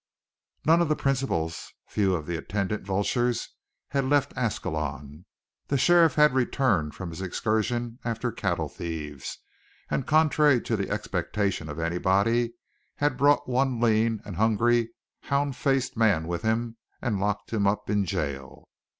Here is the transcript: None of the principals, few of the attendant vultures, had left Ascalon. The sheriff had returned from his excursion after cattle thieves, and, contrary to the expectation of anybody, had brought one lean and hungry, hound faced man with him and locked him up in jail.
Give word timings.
None 0.65 0.81
of 0.81 0.89
the 0.89 0.95
principals, 0.95 1.73
few 1.85 2.15
of 2.15 2.25
the 2.25 2.35
attendant 2.35 2.83
vultures, 2.83 3.49
had 3.89 4.03
left 4.03 4.33
Ascalon. 4.35 5.25
The 5.67 5.77
sheriff 5.77 6.15
had 6.15 6.33
returned 6.33 6.95
from 6.95 7.11
his 7.11 7.21
excursion 7.21 7.99
after 8.03 8.31
cattle 8.31 8.67
thieves, 8.67 9.37
and, 9.91 10.07
contrary 10.07 10.59
to 10.61 10.75
the 10.75 10.89
expectation 10.89 11.69
of 11.69 11.77
anybody, 11.77 12.55
had 12.95 13.15
brought 13.15 13.47
one 13.47 13.79
lean 13.79 14.21
and 14.25 14.37
hungry, 14.37 14.89
hound 15.19 15.55
faced 15.55 15.95
man 15.95 16.27
with 16.27 16.41
him 16.41 16.77
and 16.99 17.19
locked 17.19 17.53
him 17.53 17.67
up 17.67 17.87
in 17.87 18.03
jail. 18.03 18.69